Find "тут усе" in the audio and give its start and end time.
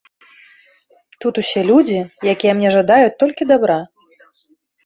1.25-1.61